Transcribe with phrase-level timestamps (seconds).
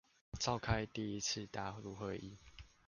[0.39, 2.35] 召開第一次大陸會議